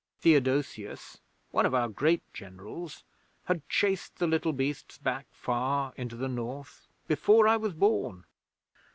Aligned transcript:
Theodosius, 0.19 1.21
one 1.51 1.63
of 1.67 1.75
our 1.75 1.87
great 1.87 2.23
Generals, 2.33 3.03
had 3.45 3.69
chased 3.69 4.15
the 4.17 4.25
little 4.25 4.51
beasts 4.51 4.97
back 4.97 5.27
far 5.31 5.93
into 5.95 6.15
the 6.15 6.27
North 6.27 6.87
before 7.07 7.47
I 7.47 7.57
was 7.57 7.73
born. 7.73 8.25